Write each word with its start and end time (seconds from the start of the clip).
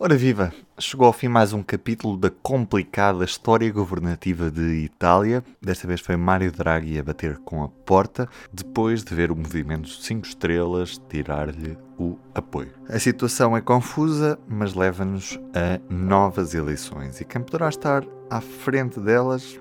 Ora 0.00 0.16
viva! 0.16 0.52
Chegou 0.78 1.08
ao 1.08 1.12
fim 1.12 1.26
mais 1.26 1.52
um 1.52 1.60
capítulo 1.60 2.16
da 2.16 2.30
complicada 2.30 3.24
história 3.24 3.68
governativa 3.72 4.48
de 4.48 4.84
Itália. 4.84 5.42
Desta 5.60 5.88
vez 5.88 6.00
foi 6.00 6.16
Mário 6.16 6.52
Draghi 6.52 7.00
a 7.00 7.02
bater 7.02 7.36
com 7.38 7.64
a 7.64 7.68
porta, 7.68 8.28
depois 8.52 9.02
de 9.02 9.12
ver 9.12 9.32
o 9.32 9.36
movimento 9.36 9.88
5 9.88 10.24
estrelas 10.24 11.02
tirar-lhe 11.08 11.76
o 11.98 12.16
apoio. 12.32 12.70
A 12.88 12.96
situação 13.00 13.56
é 13.56 13.60
confusa, 13.60 14.38
mas 14.46 14.72
leva-nos 14.72 15.36
a 15.52 15.80
novas 15.92 16.54
eleições 16.54 17.20
e 17.20 17.24
quem 17.24 17.42
poderá 17.42 17.68
estar 17.68 18.04
à 18.30 18.40
frente 18.40 19.00
delas 19.00 19.60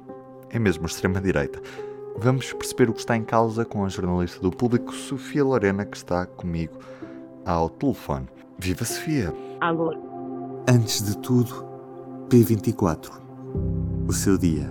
é 0.51 0.59
mesmo 0.59 0.83
a 0.83 0.85
extrema-direita. 0.85 1.59
Vamos 2.15 2.53
perceber 2.53 2.91
o 2.91 2.93
que 2.93 2.99
está 2.99 3.17
em 3.17 3.23
causa 3.23 3.65
com 3.65 3.83
a 3.83 3.89
jornalista 3.89 4.39
do 4.39 4.51
público 4.51 4.93
Sofia 4.93 5.43
Lorena, 5.43 5.83
que 5.83 5.97
está 5.97 6.27
comigo 6.27 6.77
ao 7.43 7.71
telefone. 7.71 8.27
Viva 8.59 8.85
Sofia! 8.85 9.33
Alô! 9.59 10.06
Antes 10.69 11.01
de 11.01 11.17
tudo, 11.21 11.47
P24. 12.27 13.09
O 14.05 14.11
seu 14.11 14.37
dia 14.37 14.67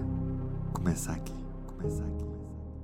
começa 0.75 1.11
aqui. 1.13 1.33
Começa 1.67 2.05
aqui. 2.05 2.25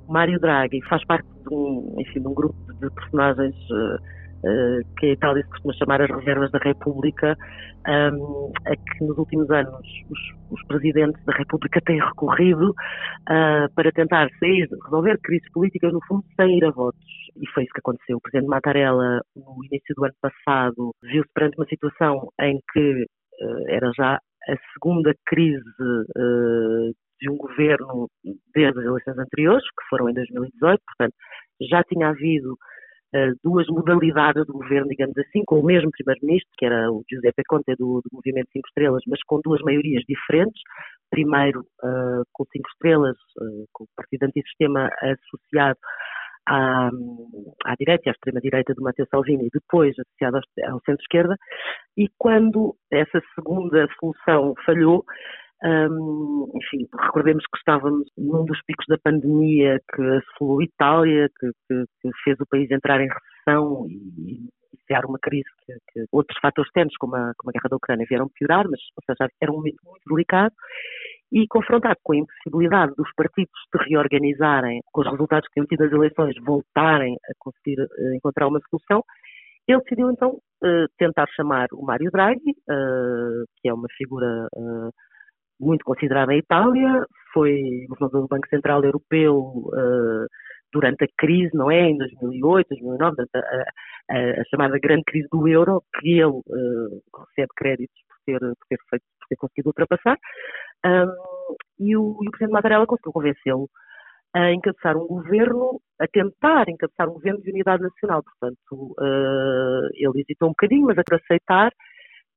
Mário 0.09 0.41
Draghi 0.41 0.81
faz 0.89 1.05
parte 1.05 1.27
de 1.47 1.55
um, 1.55 1.95
enfim, 1.99 2.21
de 2.21 2.27
um 2.27 2.33
grupo 2.33 2.57
de 2.73 2.89
personagens 2.89 3.55
uh, 3.71 3.97
uh, 3.97 4.95
que 4.99 5.07
a 5.09 5.13
Itália 5.13 5.43
se 5.43 5.51
costuma 5.51 5.75
chamar 5.75 6.01
as 6.01 6.11
reservas 6.11 6.51
da 6.53 6.59
República, 6.61 7.37
um, 7.87 8.51
a 8.65 8.77
que 8.77 9.05
nos 9.05 9.19
últimos 9.19 9.51
anos 9.51 9.87
os, 10.09 10.19
os 10.51 10.67
presidentes 10.67 11.23
da 11.27 11.35
República 11.35 11.83
têm 11.83 12.01
recorrido 12.01 12.71
uh, 12.71 13.71
para 13.75 13.93
tentar 13.93 14.31
sair, 14.41 14.71
resolver 14.85 15.21
crises 15.23 15.53
políticas, 15.53 15.93
no 15.93 16.01
fundo, 16.07 16.25
sem 16.35 16.57
ir 16.57 16.65
a 16.65 16.71
votos. 16.71 17.12
E 17.37 17.49
foi 17.51 17.65
isso 17.65 17.73
que 17.73 17.81
aconteceu. 17.81 18.17
O 18.17 18.21
presidente 18.21 18.49
Mattarella, 18.49 19.21
no 19.35 19.65
início 19.65 19.95
do 19.97 20.05
ano 20.05 20.15
passado, 20.21 20.95
viu-se 21.03 21.29
perante 21.35 21.59
uma 21.59 21.67
situação 21.67 22.29
em 22.41 22.59
que 22.73 23.05
uh, 23.05 23.69
era 23.69 23.91
já 23.97 24.19
a 24.49 24.57
segunda 24.73 25.15
crise 25.27 25.61
uh, 25.61 26.93
de 27.21 27.31
um 27.31 27.37
governo 27.37 28.09
desde 28.55 28.81
as 28.81 28.85
eleições 28.85 29.19
anteriores, 29.19 29.65
que 29.65 29.89
foram 29.89 30.09
em 30.09 30.15
2018, 30.15 30.83
portanto, 30.85 31.15
já 31.71 31.83
tinha 31.85 32.09
havido 32.09 32.53
uh, 32.53 33.35
duas 33.45 33.67
modalidades 33.69 34.45
de 34.45 34.53
governo, 34.53 34.89
digamos 34.89 35.17
assim, 35.19 35.43
com 35.47 35.61
o 35.61 35.65
mesmo 35.65 35.91
primeiro-ministro, 35.91 36.51
que 36.59 36.67
era 36.67 36.91
o 36.91 37.05
Giuseppe 37.09 37.45
Conte 37.49 37.77
do, 37.77 38.01
do 38.03 38.11
Movimento 38.13 38.51
Cinco 38.53 38.69
Estrelas, 38.69 39.03
mas 39.07 39.23
com 39.25 39.41
duas 39.43 39.61
maiorias 39.63 40.03
diferentes. 40.09 40.61
Primeiro, 41.11 41.61
uh, 41.61 42.25
com 42.33 42.45
Cinco 42.53 42.69
Estrelas, 42.71 43.17
com 43.73 43.85
o 43.85 43.89
Partido 43.97 44.25
Antissistema 44.25 44.89
associado 45.01 45.79
à, 46.49 46.91
à 47.65 47.75
direita 47.77 48.03
e 48.07 48.09
à 48.09 48.13
extrema-direita 48.13 48.75
do 48.75 48.83
Matteo 48.83 49.07
Salvini, 49.11 49.49
depois 49.53 49.95
associado 49.99 50.41
ao, 50.67 50.81
centro-esquerda, 50.81 51.37
e 51.97 52.09
quando 52.19 52.75
essa 52.91 53.21
segunda 53.35 53.87
solução 53.99 54.55
falhou, 54.65 55.05
um, 55.65 56.51
enfim, 56.57 56.89
recordemos 57.01 57.45
que 57.45 57.59
estávamos 57.59 58.09
num 58.19 58.45
dos 58.45 58.61
picos 58.67 58.85
da 58.89 58.99
pandemia 58.99 59.79
que 59.95 60.03
assolou 60.03 60.63
Itália, 60.63 61.29
que, 61.39 61.51
que, 61.69 61.85
que, 62.01 62.11
fez 62.25 62.41
o 62.41 62.47
país 62.47 62.69
entrar 62.71 63.01
em 63.01 63.09
recessão 63.09 63.87
e 63.89 64.51
iniciar 64.73 65.05
uma 65.07 65.19
crise 65.21 65.49
que, 65.65 65.73
que 65.93 66.05
outros 66.11 66.37
fatores 66.41 66.69
externos, 66.69 66.97
como 66.99 67.15
a, 67.15 67.33
como 67.39 67.51
a 67.51 67.53
guerra 67.53 67.69
da 67.71 67.77
Ucrânia, 67.77 68.07
vieram 68.09 68.29
piorar, 68.35 68.65
mas, 68.69 68.81
ou 68.97 69.05
seja, 69.07 69.31
era 69.41 69.53
um 69.53 69.57
momento 69.57 69.79
muito 69.85 70.03
delicado 70.09 70.53
e 71.33 71.47
confrontado 71.49 71.97
com 72.03 72.13
a 72.13 72.17
impossibilidade 72.17 72.93
dos 72.95 73.11
partidos 73.15 73.53
se 73.71 73.89
reorganizarem, 73.89 74.81
com 74.93 75.01
os 75.01 75.11
resultados 75.11 75.49
que 75.49 75.55
tinham 75.55 75.67
tido 75.67 75.85
as 75.85 75.93
eleições, 75.93 76.35
voltarem 76.45 77.15
a 77.15 77.33
conseguir 77.39 77.81
uh, 77.81 78.15
encontrar 78.15 78.49
uma 78.49 78.61
solução, 78.69 79.03
ele 79.67 79.81
decidiu 79.81 80.11
então 80.11 80.31
uh, 80.31 80.87
tentar 80.99 81.27
chamar 81.35 81.69
o 81.73 81.83
Mário 81.83 82.11
Draghi, 82.11 82.51
uh, 82.51 83.45
que 83.57 83.69
é 83.69 83.73
uma 83.73 83.89
figura 83.97 84.49
muito 85.59 85.85
considerada 85.85 86.35
em 86.35 86.39
Itália, 86.39 87.07
foi 87.33 87.87
governador 87.89 88.23
do 88.23 88.29
Banco 88.29 88.49
Central 88.49 88.85
Europeu 88.85 89.71
durante 90.73 91.05
a 91.05 91.09
crise, 91.17 91.51
não 91.55 91.71
é? 91.71 91.89
Em 91.89 91.97
2008, 91.97 92.69
2009, 92.69 93.23
a, 93.23 93.39
a, 93.39 94.41
a 94.41 94.45
chamada 94.51 94.79
grande 94.79 95.05
crise 95.05 95.29
do 95.31 95.47
euro, 95.47 95.83
que 96.01 96.19
ele 96.19 96.41
recebe 97.29 97.49
créditos 97.57 97.97
por 98.09 98.17
ter, 98.27 98.39
por 98.41 98.67
ter, 98.69 98.79
feito, 98.91 99.05
por 99.21 99.29
ter 99.29 99.37
conseguido 99.37 99.69
ultrapassar. 99.69 100.19
Um, 100.85 101.57
e, 101.79 101.97
o, 101.97 102.19
e 102.23 102.29
o 102.29 102.31
Presidente 102.31 102.53
Mattarella 102.53 102.87
conseguiu 102.87 103.13
convencê-lo 103.13 103.69
a 104.35 104.53
encabeçar 104.53 104.97
um 104.97 105.07
governo, 105.07 105.81
a 106.01 106.07
tentar 106.07 106.69
encabeçar 106.69 107.09
um 107.09 107.15
governo 107.15 107.43
de 107.43 107.51
unidade 107.51 107.83
nacional. 107.83 108.23
Portanto, 108.23 108.95
uh, 108.99 109.89
ele 109.95 110.23
hesitou 110.23 110.49
um 110.49 110.53
bocadinho, 110.53 110.87
mas 110.87 110.99
a 110.99 111.17
aceitar 111.17 111.73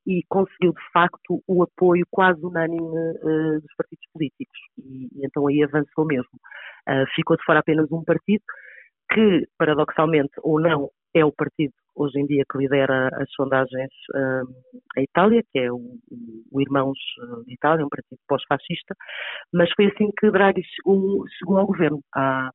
e 0.06 0.22
conseguiu, 0.30 0.72
de 0.72 0.92
facto, 0.92 1.42
o 1.48 1.64
apoio 1.64 2.06
quase 2.12 2.44
unânime 2.46 2.82
uh, 2.82 3.62
dos 3.62 3.76
partidos 3.78 4.06
políticos. 4.14 4.60
E, 4.78 5.06
e, 5.06 5.26
então 5.26 5.48
aí 5.48 5.64
avançou 5.64 6.06
mesmo. 6.06 6.30
Uh, 6.88 7.06
ficou 7.16 7.38
de 7.38 7.44
fora 7.44 7.60
apenas 7.60 7.92
um 7.92 8.04
partido 8.04 8.44
que, 9.12 9.48
paradoxalmente 9.58 10.34
ou 10.42 10.60
não, 10.60 10.90
é 11.14 11.24
o 11.24 11.32
partido 11.32 11.74
hoje 11.96 12.20
em 12.20 12.26
dia 12.26 12.44
que 12.52 12.58
lidera 12.58 13.10
as 13.14 13.32
sondagens 13.32 13.90
uh, 14.14 15.00
em 15.00 15.04
Itália, 15.04 15.42
que 15.52 15.60
é 15.60 15.72
o, 15.72 15.80
o 16.52 16.62
Irmãos 16.62 16.98
de 17.46 17.54
Itália, 17.54 17.86
um 17.86 17.90
partido 17.90 18.20
pós-fascista, 18.28 18.94
mas 19.54 19.72
foi 19.76 19.86
assim 19.86 20.12
que 20.20 20.30
Draghi 20.30 20.62
chegou, 20.64 21.24
chegou 21.40 21.58
ao 21.58 21.66
governo 21.66 22.02
há, 22.14 22.50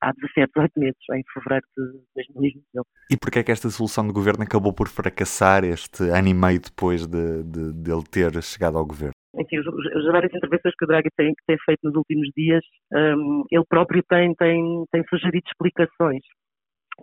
há 0.00 0.12
17, 0.12 0.50
18 0.54 0.72
meses, 0.76 0.98
em 1.12 1.22
fevereiro 1.32 1.66
de 1.76 2.00
2021. 2.16 2.82
E 3.12 3.16
porquê 3.16 3.38
é 3.38 3.42
que 3.44 3.52
esta 3.52 3.70
solução 3.70 4.06
de 4.06 4.12
governo 4.12 4.42
acabou 4.42 4.74
por 4.74 4.88
fracassar 4.88 5.64
este 5.64 6.10
ano 6.10 6.28
e 6.28 6.34
meio 6.34 6.60
depois 6.60 7.06
de, 7.06 7.44
de, 7.44 7.72
de 7.72 7.92
ele 7.92 8.04
ter 8.10 8.42
chegado 8.42 8.76
ao 8.76 8.84
governo? 8.84 9.19
Enfim, 9.36 9.58
as 9.58 10.04
várias 10.12 10.32
intervenções 10.34 10.74
que 10.76 10.84
o 10.84 10.88
Draghi 10.88 11.08
tem, 11.16 11.32
tem 11.46 11.56
feito 11.64 11.80
nos 11.84 11.94
últimos 11.94 12.28
dias, 12.36 12.64
um, 12.92 13.44
ele 13.50 13.64
próprio 13.68 14.02
tem, 14.08 14.34
tem, 14.34 14.84
tem 14.90 15.04
sugerido 15.08 15.46
explicações 15.46 16.22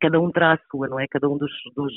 cada 0.01 0.19
um 0.19 0.31
terá 0.31 0.53
a 0.53 0.59
sua, 0.69 0.87
não 0.87 0.99
é? 0.99 1.05
Cada 1.09 1.29
um 1.29 1.37
dos, 1.37 1.51
dos, 1.75 1.93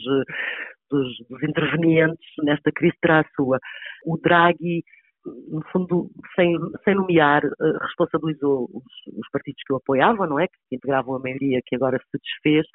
dos, 0.90 1.08
dos 1.28 1.42
intervenientes 1.42 2.26
nesta 2.42 2.70
crise 2.72 2.96
terá 3.00 3.20
a 3.20 3.28
sua. 3.36 3.58
O 4.06 4.18
Draghi, 4.18 4.82
no 5.24 5.62
fundo, 5.70 6.10
sem, 6.34 6.56
sem 6.84 6.94
nomear, 6.94 7.44
eh, 7.44 7.78
responsabilizou 7.82 8.68
os, 8.72 9.18
os, 9.18 9.30
partidos 9.30 9.62
que 9.66 9.72
o 9.72 9.76
apoiavam, 9.76 10.26
não 10.26 10.40
é? 10.40 10.46
Que 10.46 10.76
integravam 10.76 11.16
a 11.16 11.20
maioria 11.20 11.60
que 11.66 11.76
agora 11.76 11.98
se 11.98 12.18
desfez, 12.18 12.66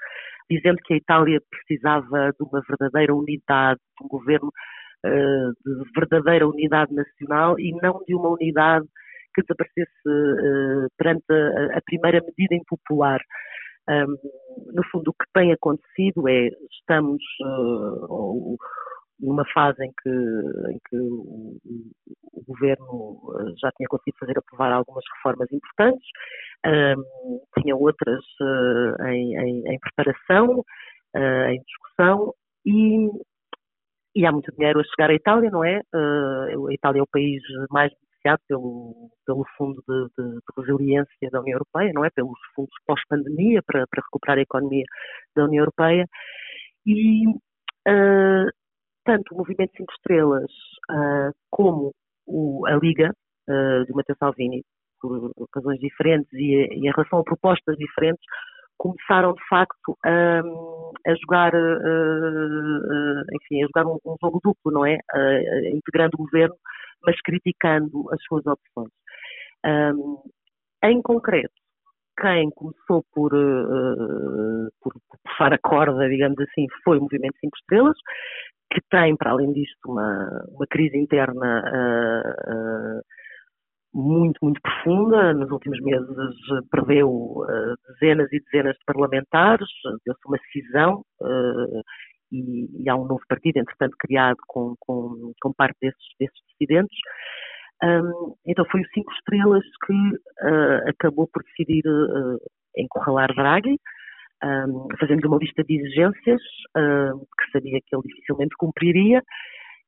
dizendo 0.49 0.77
que 0.85 0.93
a 0.93 0.97
Itália 0.97 1.39
precisava 1.49 2.31
de 2.39 2.43
uma 2.47 2.61
verdadeira 2.67 3.16
unidade, 3.16 3.79
de 3.99 4.05
um 4.05 4.07
governo 4.07 4.51
de 5.05 5.91
verdadeira 5.95 6.47
unidade 6.47 6.93
nacional 6.93 7.59
e 7.59 7.71
não 7.81 8.01
de 8.07 8.16
uma 8.16 8.29
unidade 8.29 8.85
que 9.33 9.41
desaparecesse 9.41 9.91
uh, 10.07 10.88
perante 10.97 11.25
a, 11.31 11.77
a 11.77 11.81
primeira 11.81 12.21
medida 12.21 12.55
impopular. 12.55 13.19
Um, 13.88 14.17
no 14.73 14.83
fundo, 14.91 15.09
o 15.09 15.13
que 15.13 15.31
tem 15.33 15.53
acontecido 15.53 16.27
é 16.27 16.49
estamos 16.71 17.21
uh, 17.43 18.57
numa 19.19 19.45
fase 19.53 19.83
em 19.83 19.91
que, 20.01 20.09
em 20.09 20.79
que 20.89 20.97
o, 20.97 21.57
o, 22.33 22.43
governo 22.47 23.19
já 23.59 23.72
tinha 23.73 23.87
conseguido 23.87 24.17
fazer 24.19 24.37
aprovar 24.37 24.72
algumas 24.72 25.03
reformas 25.16 25.51
importantes, 25.51 26.07
um, 26.66 27.39
tinha 27.59 27.75
outras 27.75 28.23
uh, 28.41 29.03
em, 29.07 29.37
em, 29.37 29.67
em, 29.67 29.79
preparação, 29.79 30.59
uh, 31.16 31.49
em 31.49 31.61
discussão 31.61 32.33
e, 32.66 33.07
e 34.15 34.25
há 34.25 34.31
muito 34.31 34.51
dinheiro 34.55 34.79
a 34.79 34.83
chegar 34.83 35.09
à 35.09 35.13
Itália, 35.13 35.49
não 35.49 35.63
é? 35.63 35.81
a 35.93 36.73
Itália 36.73 36.99
é 36.99 37.03
o 37.03 37.07
país 37.07 37.41
mais 37.69 37.91
financiado 38.25 38.41
pelo, 38.47 39.11
pelo 39.25 39.45
Fundo 39.57 39.83
de, 39.87 40.07
de, 40.17 40.31
de, 40.35 40.41
Resiliência 40.57 41.29
da 41.31 41.39
União 41.39 41.55
Europeia, 41.55 41.91
não 41.93 42.03
é? 42.03 42.09
Pelos 42.09 42.39
fundos 42.55 42.73
pós-pandemia 42.85 43.61
para, 43.65 43.85
para, 43.87 44.03
recuperar 44.03 44.37
a 44.39 44.41
economia 44.41 44.85
da 45.35 45.45
União 45.45 45.61
Europeia. 45.61 46.05
E 46.85 47.27
uh, 47.27 48.49
tanto 49.05 49.33
o 49.33 49.37
Movimento 49.37 49.71
Cinco 49.77 49.93
Estrelas 49.93 50.51
uh, 50.91 51.31
como 51.51 51.93
o, 52.25 52.66
a 52.67 52.75
Liga 52.75 53.11
uh, 53.47 53.85
de 53.85 53.93
Matteo 53.93 54.16
Salvini, 54.17 54.63
por 54.99 55.31
razões 55.53 55.79
diferentes 55.79 56.31
e, 56.34 56.67
e, 56.72 56.87
em 56.87 56.91
relação 56.91 57.19
a 57.19 57.23
propostas 57.23 57.78
diferentes, 57.78 58.23
começaram 58.78 59.34
de 59.34 59.47
facto 59.47 59.97
a, 60.03 60.41
a 61.05 61.16
jogar, 61.16 61.52
enfim, 63.34 63.63
a 63.63 63.67
jogar 63.67 63.87
um, 63.87 63.99
jogo 64.22 64.40
duplo, 64.43 64.72
não 64.72 64.85
é? 64.85 64.97
integrando 65.72 66.16
o 66.16 66.23
governo 66.23 66.55
mas 67.05 67.22
criticando 67.22 68.11
as 68.11 68.22
suas 68.23 68.43
opções. 68.47 68.91
Em 70.84 71.02
concreto, 71.02 71.53
quem 72.19 72.49
começou 72.52 73.03
por, 73.13 73.31
por 74.81 74.93
puxar 75.23 75.53
a 75.53 75.57
corda, 75.59 76.09
digamos 76.09 76.40
assim, 76.40 76.66
foi 76.84 76.97
o 76.97 77.02
Movimento 77.02 77.37
Cinco 77.40 77.57
Estrelas, 77.57 77.97
que 78.72 78.81
tem, 78.90 79.16
para 79.16 79.31
além 79.31 79.53
disto, 79.53 79.79
uma, 79.87 80.46
uma 80.49 80.67
crise 80.67 80.97
interna 80.97 81.63
uh, 81.66 82.99
uh, 82.99 83.02
muito, 83.95 84.37
muito 84.43 84.61
profunda. 84.61 85.33
Nos 85.33 85.49
últimos 85.49 85.79
meses 85.81 86.15
perdeu 86.69 87.45
dezenas 87.87 88.31
e 88.31 88.39
dezenas 88.41 88.75
de 88.75 88.85
parlamentares, 88.85 89.67
deu-se 90.05 90.27
uma 90.27 90.37
cisão 90.51 91.03
e, 92.31 92.83
e, 92.83 92.89
há 92.89 92.95
um 92.95 93.05
novo 93.05 93.21
partido, 93.27 93.57
entretanto, 93.57 93.95
criado 93.99 94.37
com, 94.47 94.75
com, 94.79 95.31
com 95.41 95.53
parte 95.53 95.77
desses, 95.81 96.05
desses 96.19 96.39
dissidentes. 96.49 96.97
Um, 97.83 98.35
então 98.45 98.65
foi 98.71 98.81
o 98.81 98.87
Cinco 98.93 99.11
Estrelas 99.13 99.63
que 99.85 99.93
uh, 99.93 100.89
acabou 100.89 101.27
por 101.27 101.43
decidir 101.43 101.83
uh, 101.85 102.39
encurralar 102.77 103.33
Draghi, 103.35 103.77
um, 104.43 104.87
fazendo 104.99 105.27
uma 105.27 105.37
lista 105.37 105.63
de 105.63 105.75
exigências 105.75 106.41
uh, 106.77 107.19
que 107.19 107.51
sabia 107.51 107.79
que 107.85 107.95
ele 107.95 108.07
dificilmente 108.07 108.55
cumpriria 108.57 109.21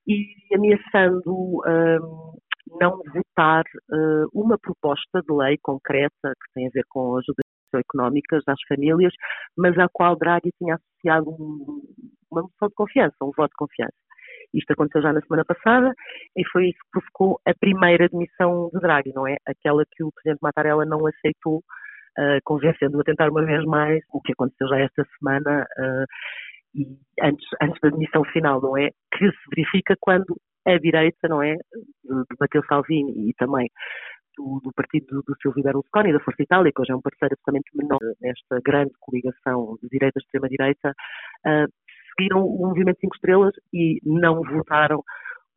e 0.05 0.25
ameaçando 0.53 1.33
um, 1.33 2.37
não 2.79 3.01
votar 3.13 3.63
uh, 3.91 4.27
uma 4.33 4.57
proposta 4.57 5.21
de 5.21 5.33
lei 5.33 5.57
concreta 5.61 6.11
que 6.23 6.53
tem 6.53 6.67
a 6.67 6.71
ver 6.73 6.83
com 6.89 7.17
ajudas 7.17 7.45
económicas 7.73 8.43
às 8.47 8.59
famílias, 8.67 9.13
mas 9.57 9.77
à 9.77 9.87
qual 9.91 10.15
Draghi 10.15 10.51
tinha 10.57 10.75
associado 10.75 11.29
um, 11.29 11.81
uma 12.31 12.43
moção 12.43 12.67
de 12.67 12.75
confiança, 12.75 13.15
um 13.21 13.31
voto 13.35 13.49
de 13.49 13.57
confiança. 13.57 13.93
Isto 14.53 14.71
aconteceu 14.71 15.01
já 15.01 15.13
na 15.13 15.21
semana 15.21 15.43
passada 15.45 15.93
e 16.35 16.45
foi 16.49 16.69
isso 16.69 16.79
que 16.79 16.91
provocou 16.91 17.39
a 17.45 17.53
primeira 17.59 18.07
demissão 18.07 18.69
de 18.73 18.79
Draghi, 18.79 19.11
não 19.13 19.27
é? 19.27 19.35
Aquela 19.45 19.83
que 19.91 20.03
o 20.03 20.11
Presidente 20.11 20.41
Mattarella 20.41 20.85
não 20.85 21.05
aceitou, 21.05 21.57
uh, 21.57 22.39
convencendo-o 22.45 23.01
a 23.01 23.03
tentar 23.03 23.29
uma 23.29 23.45
vez 23.45 23.63
mais, 23.65 24.01
o 24.13 24.21
que 24.21 24.31
aconteceu 24.31 24.67
já 24.69 24.79
esta 24.79 25.05
semana, 25.19 25.67
uh, 25.77 26.05
e 26.75 26.85
antes, 27.21 27.47
antes 27.61 27.79
da 27.81 27.89
demissão 27.89 28.23
final, 28.25 28.61
não 28.61 28.77
é? 28.77 28.89
Que 29.11 29.29
se 29.29 29.55
verifica 29.55 29.95
quando 29.99 30.35
a 30.65 30.77
direita, 30.77 31.27
não 31.27 31.41
é? 31.41 31.55
De, 32.07 32.15
de 32.15 32.35
Matteo 32.39 32.63
Salvini 32.67 33.29
e 33.29 33.33
também 33.33 33.69
do, 34.37 34.61
do, 34.63 34.71
partido 34.73 35.23
do 35.23 35.35
Silvio 35.41 35.63
Berlusconi, 35.63 36.13
da 36.13 36.19
Força 36.19 36.41
Itália, 36.41 36.71
que 36.73 36.81
hoje 36.81 36.91
é 36.91 36.95
um 36.95 37.01
parceiro 37.01 37.33
absolutamente 37.33 37.69
menor 37.75 37.99
nesta 38.21 38.59
grande 38.63 38.91
coligação 38.99 39.77
de 39.81 39.89
direita 39.89 40.19
extrema-direita, 40.19 40.89
uh, 40.91 41.71
seguiram 42.15 42.45
o 42.45 42.67
Movimento 42.67 42.99
5 43.01 43.15
Estrelas 43.15 43.53
e 43.73 43.99
não 44.03 44.41
votaram 44.43 45.03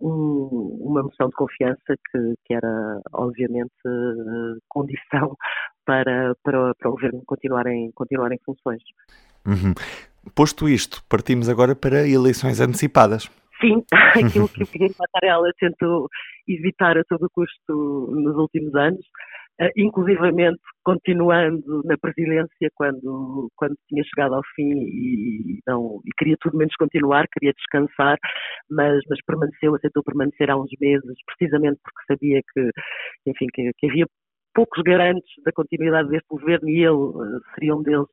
um, 0.01 0.79
uma 0.81 1.03
moção 1.03 1.29
de 1.29 1.35
confiança 1.35 1.95
que, 2.11 2.35
que 2.45 2.55
era, 2.55 3.01
obviamente, 3.13 3.73
uh, 3.87 4.59
condição 4.69 5.37
para, 5.85 6.35
para, 6.43 6.75
para 6.75 6.89
o 6.89 6.93
governo 6.93 7.23
continuar 7.27 7.67
em, 7.67 7.91
continuar 7.93 8.33
em 8.33 8.39
funções. 8.45 8.83
Uhum. 9.47 9.75
Posto 10.35 10.69
isto, 10.69 11.03
partimos 11.09 11.49
agora 11.49 11.75
para 11.75 12.07
eleições 12.07 12.61
antecipadas. 12.61 13.31
Sim, 13.61 13.85
aquilo 14.17 14.49
que 14.49 14.63
o 14.65 14.67
Figueiredo 14.67 14.97
Mattarella 14.99 15.51
tentou 15.59 16.09
evitar 16.57 16.99
a 16.99 17.05
todo 17.05 17.31
custo 17.33 18.11
nos 18.13 18.37
últimos 18.37 18.75
anos, 18.75 19.01
uh, 19.61 19.71
inclusivamente 19.77 20.61
continuando 20.85 21.83
na 21.85 21.97
presidência 21.99 22.71
quando, 22.75 23.51
quando 23.57 23.77
tinha 23.89 24.03
chegado 24.05 24.35
ao 24.35 24.43
fim 24.55 24.71
e, 24.71 25.61
não, 25.67 26.01
e 26.05 26.11
queria 26.19 26.37
tudo 26.41 26.57
menos 26.57 26.75
continuar, 26.77 27.27
queria 27.33 27.53
descansar, 27.53 28.19
mas, 28.71 29.01
mas 29.09 29.19
permaneceu, 29.25 29.75
aceitou 29.75 30.03
permanecer 30.03 30.51
há 30.51 30.57
uns 30.57 30.71
meses, 30.81 31.17
precisamente 31.27 31.79
porque 31.83 32.13
sabia 32.13 32.41
que, 32.53 32.71
enfim, 33.27 33.47
que, 33.53 33.71
que 33.79 33.87
havia 33.89 34.07
poucos 34.55 34.83
garantes 34.83 35.31
da 35.45 35.53
continuidade 35.53 36.09
deste 36.09 36.27
governo 36.29 36.69
e 36.69 36.83
ele 36.83 36.91
uh, 36.91 37.41
seria 37.55 37.75
um 37.75 37.83
deles, 37.83 38.09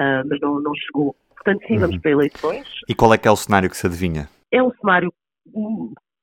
uh, 0.00 0.22
mas 0.26 0.40
não, 0.40 0.60
não 0.60 0.72
chegou. 0.74 1.14
Portanto, 1.34 1.66
sim, 1.66 1.76
vamos 1.76 1.96
uhum. 1.96 2.00
para 2.00 2.10
eleições. 2.12 2.68
E 2.88 2.94
qual 2.94 3.12
é 3.12 3.18
que 3.18 3.26
é 3.26 3.30
o 3.30 3.36
cenário 3.36 3.68
que 3.68 3.76
se 3.76 3.86
adivinha? 3.86 4.28
É 4.52 4.62
um 4.62 4.70
cenário 4.74 5.12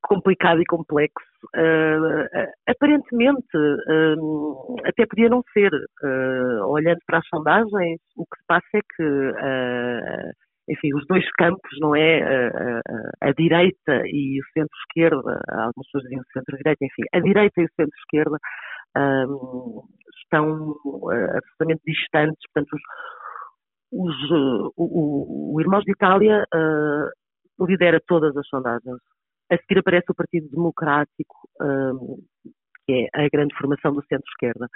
complicado 0.01 0.62
e 0.62 0.66
complexo. 0.66 1.28
Uh, 1.56 2.28
aparentemente, 2.68 3.57
uh, 3.57 4.75
até 4.86 5.06
podia 5.06 5.30
não 5.30 5.42
ser. 5.54 5.72
Uh, 5.74 6.66
olhando 6.68 7.00
para 7.06 7.19
as 7.19 7.28
sondagens, 7.28 8.00
o 8.18 8.25
que 8.25 8.40
se 8.40 8.46
passa 8.48 8.66
é 8.75 8.80
que, 8.96 10.34
enfim, 10.69 10.94
os 10.94 11.06
dois 11.07 11.25
campos, 11.38 11.78
não 11.80 11.96
é? 11.96 12.81
a 13.22 13.31
direita 13.31 14.04
e 14.06 14.40
o 14.40 14.46
centro-esquerda, 14.54 15.42
algumas 15.50 15.86
pessoas 15.86 16.04
diziam 16.04 16.24
centro-direita, 16.34 16.86
enfim, 16.86 17.04
a 17.13 17.19
direita 17.19 17.62
e 17.62 17.66
o 17.66 17.69
centro-esquerda 17.75 18.38
estão 20.24 20.75
absolutamente 21.36 21.81
distantes. 21.86 22.40
Portanto, 22.54 22.78
os, 23.92 24.16
os, 24.22 24.31
o, 24.31 24.74
o, 24.78 25.56
o 25.56 25.62
Irmãos 25.62 25.84
de 25.84 25.92
Itália 25.92 26.45
lidera 27.60 28.00
todas 28.07 28.36
as 28.38 28.48
sondagens. 28.48 29.00
A 29.51 29.57
seguir 29.57 29.80
aparece 29.80 30.12
o 30.12 30.16
Partido 30.16 30.50
Democrático, 30.50 31.36
um, 31.62 32.18
que 32.86 33.10
é 33.13 33.25
a 33.25 33.28
grande 33.30 33.56
formação 33.56 33.94
do 33.94 34.04
centro-esquerda. 34.06 34.68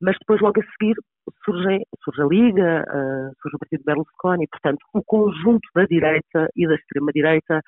Mas 0.00 0.16
depois, 0.20 0.40
logo 0.40 0.60
a 0.60 0.64
seguir, 0.72 0.96
surge, 1.44 1.82
surge 2.02 2.22
a 2.22 2.26
Liga, 2.26 2.84
uh, 2.84 3.32
surge 3.40 3.56
o 3.56 3.58
Partido 3.58 3.84
Berlusconi. 3.84 4.46
Portanto, 4.48 4.78
o 4.94 5.02
conjunto 5.04 5.68
da 5.74 5.84
direita 5.84 6.48
e 6.54 6.66
da 6.66 6.74
extrema-direita 6.74 7.60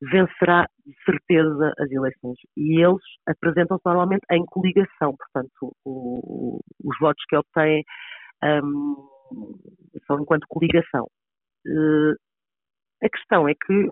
vencerá 0.00 0.66
de 0.86 0.94
certeza 1.04 1.72
as 1.78 1.90
eleições. 1.90 2.38
E 2.56 2.80
eles 2.80 3.02
apresentam-se 3.26 3.82
normalmente 3.84 4.24
em 4.30 4.44
coligação. 4.46 5.16
Portanto, 5.16 5.74
o, 5.84 6.60
os 6.84 6.98
votos 7.00 7.24
que 7.28 7.36
obtêm 7.36 7.82
um, 8.44 9.08
são 10.06 10.20
enquanto 10.20 10.46
coligação. 10.48 11.06
Uh, 11.66 12.14
a 13.02 13.08
questão 13.08 13.48
é 13.48 13.54
que 13.54 13.88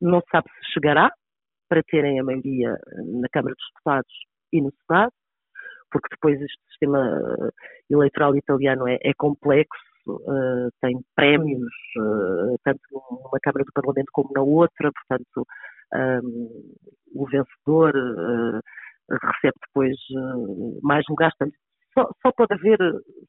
não 0.00 0.20
se 0.20 0.26
sabe 0.30 0.48
se 0.50 0.72
chegará 0.72 1.10
para 1.68 1.82
terem 1.82 2.18
a 2.18 2.24
maioria 2.24 2.76
na 3.20 3.28
Câmara 3.30 3.54
dos 3.54 3.66
Deputados 3.74 4.12
e 4.52 4.62
no 4.62 4.72
Senado, 4.86 5.12
porque 5.90 6.08
depois 6.10 6.40
este 6.40 6.62
sistema 6.68 6.98
eh, 6.98 7.50
eleitoral 7.90 8.36
italiano 8.36 8.88
é, 8.88 8.98
é 9.02 9.12
complexo, 9.14 9.78
uh, 10.06 10.70
tem 10.80 10.98
prémios, 11.14 11.72
uh, 11.98 12.56
tanto 12.64 12.80
numa 12.92 13.38
Câmara 13.42 13.64
do 13.64 13.72
Parlamento 13.72 14.08
como 14.12 14.30
na 14.34 14.42
outra, 14.42 14.90
portanto, 14.92 15.46
um, 15.94 16.74
o 17.14 17.26
vencedor 17.26 17.94
uh, 17.94 18.60
recebe 19.10 19.56
depois 19.66 19.96
mais 20.82 21.04
lugares. 21.08 21.34
Só, 21.94 22.08
só, 22.22 22.32
pode 22.32 22.54
haver, 22.54 22.78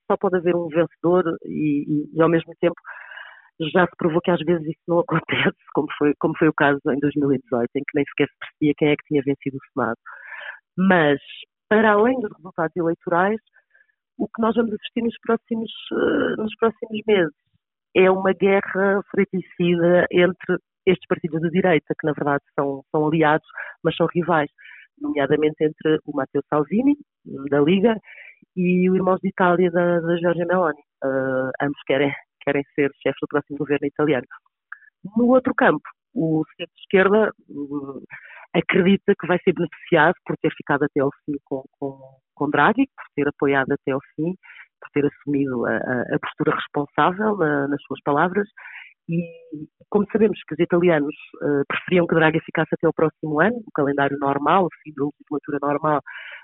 só 0.05 0.17
pode 0.17 0.37
haver 0.37 0.55
um 0.55 0.67
vencedor 0.67 1.23
e, 1.45 1.85
e, 1.87 2.17
e 2.17 2.21
ao 2.21 2.29
mesmo 2.29 2.53
tempo 2.59 2.75
já 3.73 3.85
se 3.85 3.95
provou 3.97 4.21
que 4.21 4.31
às 4.31 4.39
vezes 4.39 4.65
isso 4.67 4.83
não 4.87 4.99
acontece, 4.99 5.57
como 5.73 5.87
foi, 5.97 6.13
como 6.19 6.37
foi 6.37 6.47
o 6.47 6.53
caso 6.53 6.79
em 6.87 6.99
2018, 6.99 7.69
em 7.75 7.79
que 7.79 7.95
nem 7.95 8.05
sequer 8.05 8.27
se 8.27 8.37
percebia 8.39 8.73
quem 8.77 8.89
é 8.89 8.95
que 8.95 9.05
tinha 9.07 9.21
vencido 9.25 9.57
o 9.57 9.71
Senado. 9.73 9.97
Mas, 10.77 11.19
para 11.67 11.91
além 11.91 12.19
dos 12.19 12.31
resultados 12.37 12.75
eleitorais, 12.75 13.39
o 14.17 14.27
que 14.27 14.41
nós 14.41 14.55
vamos 14.55 14.73
assistir 14.73 15.01
nos 15.01 15.17
próximos, 15.21 15.71
uh, 15.91 16.41
nos 16.41 16.55
próximos 16.55 17.01
meses 17.07 17.33
é 17.95 18.09
uma 18.09 18.33
guerra 18.33 19.01
fratricida 19.09 20.05
entre 20.11 20.57
estes 20.85 21.07
partidos 21.07 21.41
de 21.41 21.49
direita, 21.49 21.93
que 21.99 22.07
na 22.07 22.13
verdade 22.13 22.43
são, 22.57 22.83
são 22.91 23.07
aliados, 23.07 23.47
mas 23.83 23.95
são 23.95 24.07
rivais, 24.13 24.49
nomeadamente 24.99 25.63
entre 25.63 25.99
o 26.05 26.15
Matteo 26.15 26.43
Salvini, 26.49 26.95
da 27.49 27.59
Liga, 27.61 27.95
e 28.55 28.89
o 28.89 28.95
Irmãos 28.95 29.19
de 29.21 29.29
Itália, 29.29 29.71
da, 29.71 29.99
da 29.99 30.17
Giorgia 30.17 30.45
Meloni. 30.45 30.81
Uh, 31.03 31.51
ambos 31.61 31.81
querem 31.85 32.11
querem 32.41 32.63
ser 32.75 32.91
chefes 33.01 33.19
do 33.21 33.27
próximo 33.27 33.57
governo 33.57 33.87
italiano. 33.87 34.25
No 35.17 35.27
outro 35.27 35.53
campo, 35.55 35.87
o 36.13 36.43
centro-esquerda 36.57 37.31
uh, 37.49 38.03
acredita 38.53 39.13
que 39.19 39.27
vai 39.27 39.39
ser 39.43 39.53
beneficiado 39.53 40.15
por 40.25 40.35
ter 40.37 40.51
ficado 40.55 40.83
até 40.83 40.99
ao 40.99 41.11
fim 41.25 41.35
com, 41.45 41.63
com, 41.79 41.99
com 42.35 42.49
Draghi, 42.49 42.87
por 42.95 43.05
ter 43.15 43.27
apoiado 43.27 43.71
até 43.71 43.91
ao 43.91 43.99
fim, 44.15 44.35
por 44.81 44.89
ter 44.93 45.05
assumido 45.05 45.65
a, 45.65 45.75
a 45.75 46.19
postura 46.21 46.55
responsável 46.55 47.33
uh, 47.35 47.67
nas 47.67 47.81
suas 47.83 48.01
palavras. 48.03 48.47
E, 49.07 49.23
como 49.89 50.05
sabemos 50.11 50.39
que 50.47 50.53
os 50.53 50.59
italianos 50.59 51.15
uh, 51.41 51.63
preferiam 51.67 52.05
que 52.05 52.15
Draghi 52.15 52.39
ficasse 52.41 52.69
até 52.73 52.87
o 52.87 52.93
próximo 52.93 53.39
ano, 53.41 53.57
o 53.57 53.71
calendário 53.73 54.17
normal, 54.19 54.65
o 54.65 54.69
fim 54.83 54.91
da 54.95 55.05
legislatura 55.05 55.59
normal, 55.61 56.01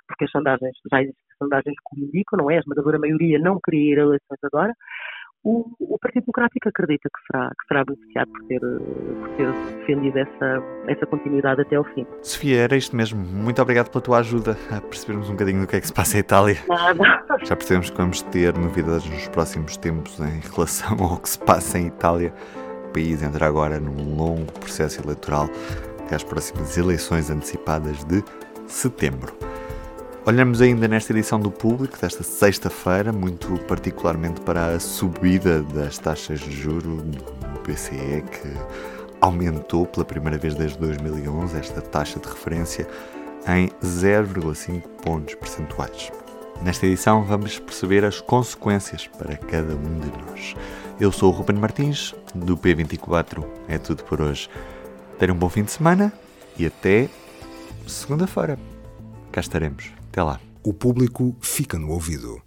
porque 0.08 0.25
as 0.25 0.32
sondagens, 0.32 0.74
já 0.92 1.02
existem 1.02 1.24
sondagens 1.38 1.75
que 1.75 2.02
o 2.02 2.04
indicam, 2.04 2.38
não 2.38 2.52
é? 2.52 2.58
A 2.58 2.60
esmagadora 2.60 3.00
maioria 3.00 3.40
não 3.40 3.60
queria 3.64 3.94
ir 3.94 4.00
a 4.00 4.04
eleições 4.04 4.40
agora 4.44 4.74
o, 5.46 5.64
o, 5.80 6.00
Partido 6.00 6.24
Democrático 6.24 6.68
acredita 6.68 7.08
que 7.08 7.25
será, 7.28 7.50
que 7.50 7.68
será 7.68 7.86
beneficiado 7.86 8.32
por 8.32 8.44
ter, 8.46 8.60
por 8.60 9.30
ter 9.38 9.52
defendido 9.78 10.18
essa, 10.18 10.64
essa 10.88 11.06
continuidade 11.06 11.62
até 11.62 11.75
ao 11.75 11.84
fim. 11.84 12.06
Sofia, 12.24 12.62
era 12.62 12.75
isto 12.75 12.96
mesmo. 12.96 13.24
Muito 13.24 13.62
obrigado 13.62 13.92
pela 13.92 14.02
tua 14.02 14.18
ajuda 14.20 14.58
a 14.72 14.82
percebermos 14.82 15.30
um 15.30 15.34
bocadinho 15.34 15.62
do 15.62 15.68
que 15.68 15.75
é 15.75 15.82
que 15.82 15.86
se 15.86 15.94
passa 15.94 16.18
em 16.18 16.22
Itália. 16.22 16.58
Nada. 16.68 17.04
Já 17.44 17.56
percebemos 17.56 17.92
que 17.92 17.98
vamos 17.98 18.24
ter 18.24 18.58
novidades 18.58 19.08
nos 19.08 19.28
próximos 19.28 19.78
tempos 19.78 20.20
em 20.20 20.40
relação 20.40 20.98
ao 21.00 21.20
que 21.20 21.30
se 21.30 21.40
passa 21.40 21.78
em 21.78 21.88
Itália. 21.88 22.34
O 22.90 22.94
país 22.94 23.22
entra 23.22 23.46
agora 23.46 23.80
num 23.80 24.16
longo 24.16 24.52
processo 24.54 25.00
eleitoral 25.04 25.48
até 26.04 26.16
às 26.16 26.24
próximas 26.24 26.75
eleições 26.75 27.30
antecipadas 27.30 28.04
de 28.06 28.24
setembro. 28.66 29.45
Olhamos 30.27 30.60
ainda 30.60 30.88
nesta 30.88 31.13
edição 31.13 31.39
do 31.39 31.51
Público, 31.51 32.00
desta 32.01 32.24
sexta-feira, 32.24 33.13
muito 33.13 33.60
particularmente 33.67 34.41
para 34.41 34.70
a 34.74 34.79
subida 34.79 35.62
das 35.62 36.00
taxas 36.00 36.39
de 36.39 36.51
juro 36.51 37.03
do 37.03 37.62
BCE, 37.62 38.24
que 38.24 38.51
aumentou 39.22 39.86
pela 39.86 40.03
primeira 40.03 40.36
vez 40.36 40.55
desde 40.55 40.79
2011 40.79 41.55
esta 41.55 41.79
taxa 41.79 42.20
de 42.20 42.27
referência 42.27 42.88
em 43.48 43.67
0,5 43.86 44.82
pontos 45.03 45.36
percentuais. 45.36 46.12
Nesta 46.63 46.88
edição 46.88 47.24
vamos 47.24 47.60
perceber 47.60 48.03
as 48.03 48.20
consequências 48.20 49.05
para 49.05 49.38
cada 49.38 49.75
um 49.75 50.00
de 50.00 50.12
nós. 50.25 50.55
Eu 51.00 51.12
sou 51.12 51.32
o 51.32 51.36
Ruben 51.36 51.58
Martins, 51.58 52.15
do 52.34 52.58
P24. 52.58 53.46
É 53.67 53.77
tudo 53.77 54.03
por 54.03 54.20
hoje. 54.20 54.50
Tenham 55.20 55.36
um 55.36 55.39
bom 55.39 55.50
fim 55.50 55.62
de 55.62 55.72
semana 55.72 56.12
e 56.58 56.65
até 56.65 57.10
segunda-feira. 57.86 58.58
Cá 59.32 59.39
estaremos. 59.39 60.05
Até 60.16 60.24
lá. 60.24 60.40
O 60.64 60.74
público 60.74 61.36
fica 61.42 61.78
no 61.78 61.92
ouvido. 61.92 62.42